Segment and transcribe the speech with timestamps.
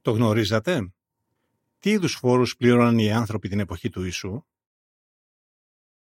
[0.00, 0.92] Το γνωρίζατε;
[1.78, 4.44] Τι είδους φόρους πλήρωναν οι άνθρωποι την εποχή του Ιησού;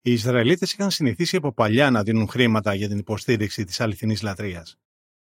[0.02, 4.78] Οι Ισραηλίτες είχαν συνηθίσει από παλιά να δίνουν χρήματα για την υποστήριξη της αληθινής λατρείας.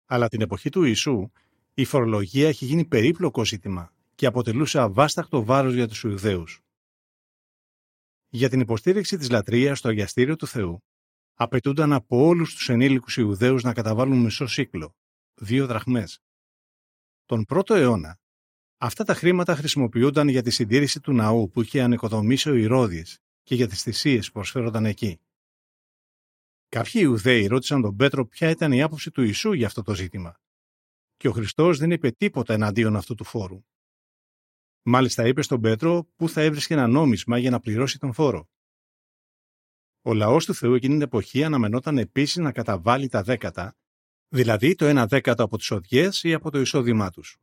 [0.06, 1.30] Αλλά την εποχή του Ιησού
[1.74, 6.60] η φορολογία έχει γίνει περίπλοκο ζήτημα και αποτελούσε αβάσταχτο βάρος για τους Ιουδαίους.
[8.28, 10.82] Για την υποστήριξη της λατρείας στο αγιαστήριο του Θεού,
[11.34, 14.96] απαιτούνταν από όλους τους ενήλικους Ιουδαίους να καταβάλουν μισό σύκλο,
[15.34, 16.20] δύο δραχμές.
[17.26, 18.18] Τον πρώτο αιώνα,
[18.76, 23.54] αυτά τα χρήματα χρησιμοποιούνταν για τη συντήρηση του ναού που είχε ανοικοδομήσει ο Ηρώδης και
[23.54, 25.20] για τις θυσίες που προσφέρονταν εκεί.
[26.68, 30.40] Κάποιοι Ιουδαίοι ρώτησαν τον Πέτρο ποια ήταν η άποψη του Ιησού για αυτό το ζήτημα.
[31.16, 33.64] Και ο Χριστός δεν είπε τίποτα εναντίον αυτού του φόρου.
[34.82, 38.48] Μάλιστα είπε στον Πέτρο πού θα έβρισκε ένα νόμισμα για να πληρώσει τον φόρο.
[40.02, 43.76] Ο λαός του Θεού εκείνη την εποχή αναμενόταν επίσης να καταβάλει τα δέκατα,
[44.28, 47.36] δηλαδή το ένα δέκατο από τις οδιές ή από το εισόδημά τους.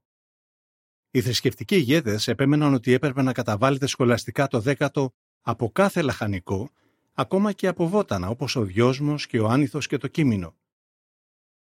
[1.15, 6.69] Οι θρησκευτικοί ηγέτες επέμεναν ότι έπρεπε να καταβάλλεται σχολαστικά το δέκατο από κάθε λαχανικό,
[7.13, 10.55] ακόμα και από βότανα όπως ο δυόσμος και ο άνηθος και το κείμενο.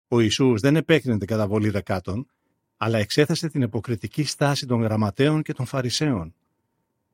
[0.08, 2.26] Ο Ιησούς δεν επέκρινε την καταβολή δεκάτων,
[2.76, 6.34] αλλά εξέθεσε την υποκριτική στάση των γραμματέων και των φαρισαίων.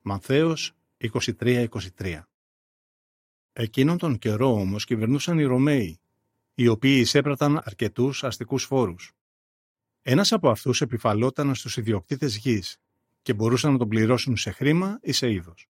[0.02, 0.72] Μανθαίος
[1.40, 1.66] 23-23
[3.52, 6.00] Εκείνον τον καιρό όμως κυβερνούσαν οι Ρωμαίοι,
[6.54, 9.12] οι οποίοι εισέπραταν αρκετούς αστικούς φόρους.
[10.02, 12.76] Ένας από αυτούς επιφαλόταν στους ιδιοκτήτες γης
[13.22, 15.68] και μπορούσαν να τον πληρώσουν σε χρήμα ή σε είδος.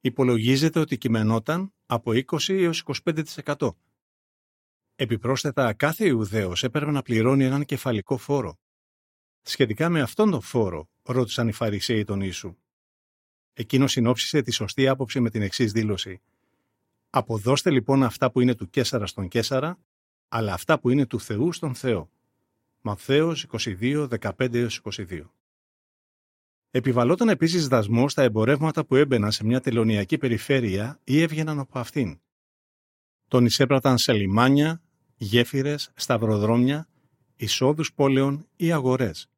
[0.00, 3.74] Υπολογίζεται ότι κειμενόταν από 20 έως 25%.
[4.94, 8.58] Επιπρόσθετα, κάθε Ιουδαίος έπρεπε να πληρώνει έναν κεφαλικό φόρο.
[9.42, 12.56] Σχετικά με αυτόν τον φόρο, ρώτησαν οι Φαρισαίοι τον Ιησού.
[13.52, 16.20] Εκείνος συνόψισε τη σωστή άποψη με την εξής δήλωση.
[17.10, 19.78] Αποδώστε λοιπόν αυτά που είναι του Κέσαρα στον Κέσαρα,
[20.28, 22.11] αλλά αυτά που είναι του Θεού στον Θεό.
[22.84, 23.46] Μαθαίος
[23.80, 24.68] 22, 15-22
[26.70, 32.20] Επιβαλόταν επίσης δασμό στα εμπορεύματα που έμπαιναν σε μια τελωνιακή περιφέρεια ή έβγαιναν από αυτήν.
[33.28, 34.82] Τον εισέπραταν σε λιμάνια,
[35.16, 36.88] γέφυρες, σταυροδρόμια,
[37.36, 39.30] εισόδους πόλεων ή αγορές.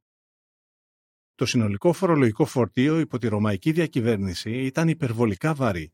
[1.34, 5.92] Το συνολικό φορολογικό φορτίο υπό τη ρωμαϊκή διακυβέρνηση ήταν υπερβολικά βαρύ.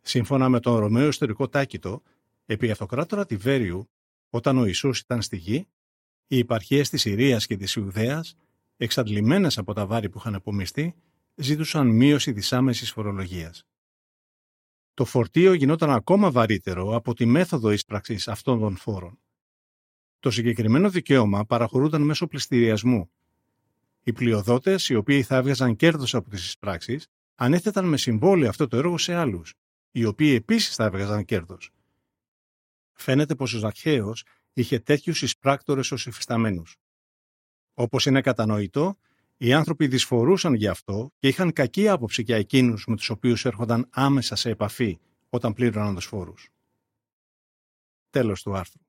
[0.00, 2.02] Σύμφωνα με τον Ρωμαίο ιστορικό Τάκητο,
[2.46, 3.90] επί αυτοκράτορα Τιβέριου,
[4.30, 5.68] όταν ο Ιησούς ήταν στη γη,
[6.28, 8.36] οι υπαρχίες της Συρίας και της Ιουδαίας,
[8.76, 10.94] εξαντλημένες από τα βάρη που είχαν απομειστεί,
[11.34, 13.66] ζήτουσαν μείωση της άμεσης φορολογίας
[14.98, 19.18] το φορτίο γινόταν ακόμα βαρύτερο από τη μέθοδο ίσπραξης αυτών των φόρων.
[20.20, 23.10] Το συγκεκριμένο δικαίωμα παραχωρούνταν μέσω πληστηριασμού.
[24.02, 28.76] Οι πλειοδότες, οι οποίοι θα έβγαζαν κέρδος από τις εισπράξεις, ανέθεταν με συμβόλαιο αυτό το
[28.76, 29.54] έργο σε άλλους,
[29.90, 31.70] οι οποίοι επίσης θα έβγαζαν κέρδος.
[33.00, 34.12] Φαίνεται πως ο Ζαχαίο
[34.52, 36.62] είχε τέτοιους εισπράκτορες ως υφισταμένου.
[37.74, 38.98] Όπως είναι κατανοητό,
[39.36, 43.88] οι άνθρωποι δυσφορούσαν γι' αυτό και είχαν κακή άποψη για εκείνους με τους οποίους έρχονταν
[43.90, 44.98] άμεσα σε επαφή
[45.28, 46.48] όταν πλήρωναν τους φόρους.
[48.10, 48.87] Τέλος του άρθρου.